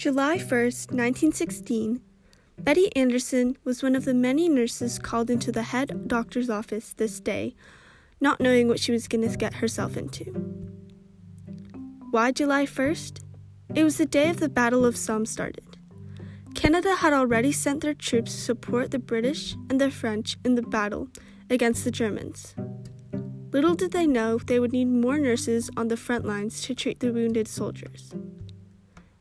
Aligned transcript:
July 0.00 0.38
1, 0.38 0.48
1916, 0.48 2.00
Betty 2.60 2.96
Anderson 2.96 3.58
was 3.64 3.82
one 3.82 3.94
of 3.94 4.06
the 4.06 4.14
many 4.14 4.48
nurses 4.48 4.98
called 4.98 5.28
into 5.28 5.52
the 5.52 5.64
head 5.64 6.08
doctor's 6.08 6.48
office 6.48 6.94
this 6.94 7.20
day, 7.20 7.54
not 8.18 8.40
knowing 8.40 8.66
what 8.66 8.80
she 8.80 8.92
was 8.92 9.06
going 9.06 9.28
to 9.28 9.36
get 9.36 9.56
herself 9.56 9.98
into. 9.98 10.24
Why 12.12 12.32
July 12.32 12.64
1st? 12.64 13.20
It 13.74 13.84
was 13.84 13.98
the 13.98 14.06
day 14.06 14.30
of 14.30 14.40
the 14.40 14.48
Battle 14.48 14.86
of 14.86 14.96
Somme 14.96 15.26
started. 15.26 15.76
Canada 16.54 16.96
had 16.96 17.12
already 17.12 17.52
sent 17.52 17.82
their 17.82 17.92
troops 17.92 18.34
to 18.34 18.40
support 18.40 18.92
the 18.92 18.98
British 18.98 19.54
and 19.68 19.78
the 19.78 19.90
French 19.90 20.38
in 20.46 20.54
the 20.54 20.62
battle 20.62 21.08
against 21.50 21.84
the 21.84 21.90
Germans. 21.90 22.54
Little 23.52 23.74
did 23.74 23.92
they 23.92 24.06
know 24.06 24.38
they 24.38 24.60
would 24.60 24.72
need 24.72 24.86
more 24.86 25.18
nurses 25.18 25.68
on 25.76 25.88
the 25.88 25.98
front 25.98 26.24
lines 26.24 26.62
to 26.62 26.74
treat 26.74 27.00
the 27.00 27.12
wounded 27.12 27.46
soldiers. 27.46 28.14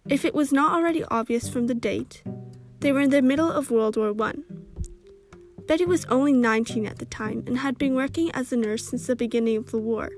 If 0.09 0.25
it 0.25 0.33
was 0.33 0.51
not 0.51 0.73
already 0.73 1.03
obvious 1.11 1.47
from 1.47 1.67
the 1.67 1.75
date, 1.75 2.23
they 2.79 2.91
were 2.91 3.01
in 3.01 3.11
the 3.11 3.21
middle 3.21 3.51
of 3.51 3.69
World 3.69 3.95
War 3.95 4.15
I. 4.27 4.33
Betty 5.67 5.85
was 5.85 6.05
only 6.05 6.33
19 6.33 6.87
at 6.87 6.97
the 6.97 7.05
time 7.05 7.43
and 7.45 7.59
had 7.59 7.77
been 7.77 7.93
working 7.93 8.31
as 8.33 8.51
a 8.51 8.57
nurse 8.57 8.87
since 8.87 9.05
the 9.05 9.15
beginning 9.15 9.57
of 9.57 9.69
the 9.69 9.77
war, 9.77 10.09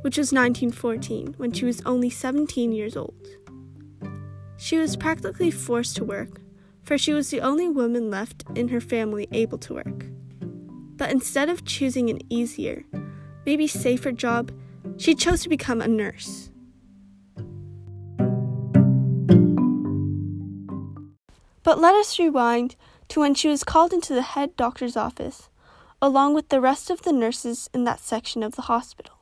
which 0.00 0.16
was 0.16 0.32
1914, 0.32 1.34
when 1.36 1.52
she 1.52 1.66
was 1.66 1.82
only 1.84 2.08
17 2.08 2.72
years 2.72 2.96
old. 2.96 3.26
She 4.56 4.78
was 4.78 4.96
practically 4.96 5.50
forced 5.50 5.96
to 5.96 6.04
work, 6.04 6.40
for 6.82 6.96
she 6.96 7.12
was 7.12 7.28
the 7.28 7.42
only 7.42 7.68
woman 7.68 8.10
left 8.10 8.44
in 8.54 8.68
her 8.68 8.80
family 8.80 9.28
able 9.32 9.58
to 9.58 9.74
work. 9.74 10.06
But 10.96 11.10
instead 11.10 11.50
of 11.50 11.66
choosing 11.66 12.08
an 12.08 12.20
easier, 12.30 12.86
maybe 13.44 13.66
safer 13.66 14.12
job, 14.12 14.50
she 14.96 15.14
chose 15.14 15.42
to 15.42 15.50
become 15.50 15.82
a 15.82 15.88
nurse. 15.88 16.50
But 21.66 21.80
let 21.80 21.96
us 21.96 22.16
rewind 22.20 22.76
to 23.08 23.18
when 23.18 23.34
she 23.34 23.48
was 23.48 23.64
called 23.64 23.92
into 23.92 24.14
the 24.14 24.22
head 24.22 24.56
doctor's 24.56 24.96
office, 24.96 25.48
along 26.00 26.32
with 26.32 26.48
the 26.48 26.60
rest 26.60 26.90
of 26.90 27.02
the 27.02 27.12
nurses 27.12 27.68
in 27.74 27.82
that 27.82 27.98
section 27.98 28.44
of 28.44 28.54
the 28.54 28.70
hospital. 28.70 29.16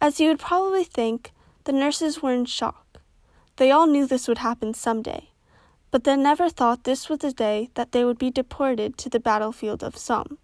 As 0.00 0.18
you 0.18 0.28
would 0.28 0.38
probably 0.38 0.82
think, 0.82 1.34
the 1.64 1.72
nurses 1.72 2.22
were 2.22 2.32
in 2.32 2.46
shock. 2.46 3.02
They 3.56 3.70
all 3.70 3.86
knew 3.86 4.06
this 4.06 4.26
would 4.28 4.38
happen 4.38 4.72
someday, 4.72 5.28
but 5.90 6.04
they 6.04 6.16
never 6.16 6.48
thought 6.48 6.84
this 6.84 7.10
was 7.10 7.18
the 7.18 7.32
day 7.32 7.68
that 7.74 7.92
they 7.92 8.02
would 8.02 8.18
be 8.18 8.30
deported 8.30 8.96
to 8.96 9.10
the 9.10 9.20
battlefield 9.20 9.84
of 9.84 9.98
Somme. 9.98 10.38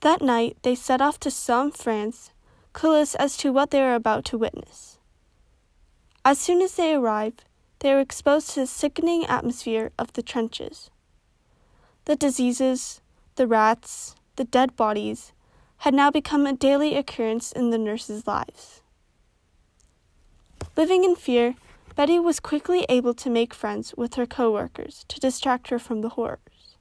That 0.00 0.20
night, 0.20 0.56
they 0.62 0.74
set 0.74 1.00
off 1.00 1.20
to 1.20 1.30
Somme, 1.30 1.70
France, 1.70 2.32
clueless 2.74 3.14
as 3.20 3.36
to 3.36 3.52
what 3.52 3.70
they 3.70 3.82
were 3.82 3.94
about 3.94 4.24
to 4.24 4.36
witness. 4.36 4.98
As 6.24 6.40
soon 6.40 6.60
as 6.60 6.74
they 6.74 6.92
arrived, 6.92 7.44
they 7.82 7.92
were 7.92 8.00
exposed 8.00 8.50
to 8.50 8.60
the 8.60 8.66
sickening 8.66 9.26
atmosphere 9.26 9.90
of 9.98 10.12
the 10.12 10.22
trenches. 10.22 10.88
The 12.04 12.14
diseases, 12.14 13.00
the 13.34 13.48
rats, 13.48 14.14
the 14.36 14.44
dead 14.44 14.76
bodies 14.76 15.32
had 15.78 15.92
now 15.92 16.08
become 16.08 16.46
a 16.46 16.52
daily 16.52 16.94
occurrence 16.94 17.50
in 17.50 17.70
the 17.70 17.78
nurses' 17.78 18.24
lives. 18.24 18.82
Living 20.76 21.02
in 21.02 21.16
fear, 21.16 21.56
Betty 21.96 22.20
was 22.20 22.38
quickly 22.38 22.86
able 22.88 23.14
to 23.14 23.28
make 23.28 23.52
friends 23.52 23.92
with 23.96 24.14
her 24.14 24.26
co-workers 24.26 25.04
to 25.08 25.18
distract 25.18 25.70
her 25.70 25.80
from 25.80 26.02
the 26.02 26.10
horrors. 26.10 26.76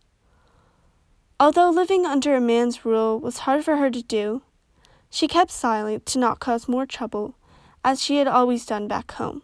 Although 1.40 1.72
living 1.72 2.06
under 2.06 2.36
a 2.36 2.40
man's 2.40 2.86
rule 2.86 3.20
was 3.20 3.40
hard 3.40 3.66
for 3.66 3.78
her 3.78 3.90
to 3.90 4.04
do, 4.04 4.44
she 5.10 5.28
kept 5.28 5.50
silent 5.50 6.06
to 6.06 6.20
not 6.20 6.40
cause 6.40 6.68
more 6.68 6.86
trouble, 6.86 7.34
as 7.84 8.04
she 8.04 8.18
had 8.18 8.28
always 8.28 8.68
done 8.68 8.88
back 8.88 9.14
home. 9.14 9.42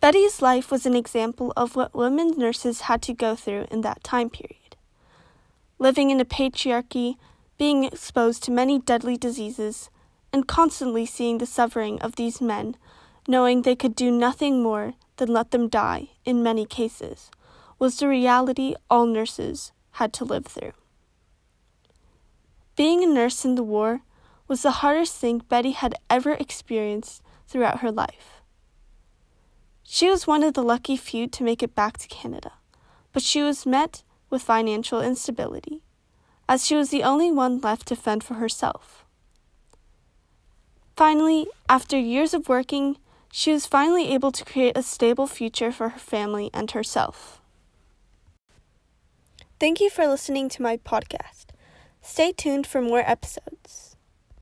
Betty's 0.00 0.40
life 0.40 0.70
was 0.70 0.86
an 0.86 0.96
example 0.96 1.52
of 1.58 1.76
what 1.76 1.94
women 1.94 2.32
nurses 2.38 2.82
had 2.82 3.02
to 3.02 3.12
go 3.12 3.36
through 3.36 3.66
in 3.70 3.82
that 3.82 4.02
time 4.02 4.30
period. 4.30 4.76
Living 5.78 6.08
in 6.08 6.20
a 6.20 6.24
patriarchy, 6.24 7.16
being 7.58 7.84
exposed 7.84 8.42
to 8.44 8.50
many 8.50 8.78
deadly 8.78 9.18
diseases, 9.18 9.90
and 10.32 10.48
constantly 10.48 11.04
seeing 11.04 11.36
the 11.36 11.46
suffering 11.46 12.00
of 12.00 12.16
these 12.16 12.40
men, 12.40 12.76
knowing 13.28 13.60
they 13.60 13.76
could 13.76 13.94
do 13.94 14.10
nothing 14.10 14.62
more 14.62 14.94
than 15.18 15.32
let 15.32 15.50
them 15.50 15.68
die 15.68 16.08
in 16.24 16.42
many 16.42 16.64
cases 16.64 17.30
was 17.78 17.98
the 17.98 18.06
reality 18.06 18.74
all 18.88 19.06
nurses 19.06 19.72
had 19.92 20.12
to 20.12 20.24
live 20.24 20.46
through. 20.46 20.72
Being 22.76 23.02
a 23.02 23.06
nurse 23.06 23.44
in 23.44 23.54
the 23.54 23.62
war 23.62 24.00
was 24.48 24.62
the 24.62 24.82
hardest 24.82 25.16
thing 25.16 25.42
Betty 25.48 25.72
had 25.72 25.94
ever 26.08 26.32
experienced 26.32 27.22
throughout 27.48 27.80
her 27.80 27.90
life. 27.90 28.39
She 29.92 30.08
was 30.08 30.24
one 30.24 30.44
of 30.44 30.54
the 30.54 30.62
lucky 30.62 30.96
few 30.96 31.26
to 31.26 31.42
make 31.42 31.64
it 31.64 31.74
back 31.74 31.98
to 31.98 32.06
Canada, 32.06 32.52
but 33.12 33.24
she 33.24 33.42
was 33.42 33.66
met 33.66 34.04
with 34.30 34.40
financial 34.40 35.02
instability, 35.02 35.82
as 36.48 36.64
she 36.64 36.76
was 36.76 36.90
the 36.90 37.02
only 37.02 37.32
one 37.32 37.58
left 37.58 37.88
to 37.88 37.96
fend 37.96 38.22
for 38.22 38.34
herself. 38.34 39.04
Finally, 40.96 41.48
after 41.68 41.98
years 41.98 42.32
of 42.32 42.48
working, 42.48 42.98
she 43.32 43.50
was 43.50 43.66
finally 43.66 44.14
able 44.14 44.30
to 44.30 44.44
create 44.44 44.76
a 44.76 44.82
stable 44.84 45.26
future 45.26 45.72
for 45.72 45.88
her 45.88 45.98
family 45.98 46.50
and 46.54 46.70
herself. 46.70 47.40
Thank 49.58 49.80
you 49.80 49.90
for 49.90 50.06
listening 50.06 50.48
to 50.50 50.62
my 50.62 50.76
podcast. 50.76 51.46
Stay 52.00 52.30
tuned 52.30 52.64
for 52.64 52.80
more 52.80 53.02
episodes. 53.04 53.89